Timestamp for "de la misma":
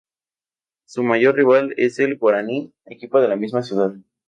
3.21-3.61